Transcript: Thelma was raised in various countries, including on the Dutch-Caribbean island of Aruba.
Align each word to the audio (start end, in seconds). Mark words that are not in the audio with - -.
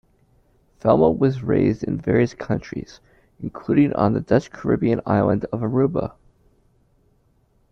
Thelma 0.79 1.11
was 1.11 1.43
raised 1.43 1.83
in 1.83 1.95
various 2.01 2.33
countries, 2.33 2.99
including 3.39 3.93
on 3.93 4.13
the 4.13 4.19
Dutch-Caribbean 4.19 4.99
island 5.05 5.45
of 5.51 5.61
Aruba. 5.61 6.15